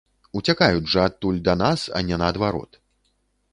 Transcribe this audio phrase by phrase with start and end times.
[0.39, 2.83] Уцякаюць жа адтуль да нас, а не наадварот.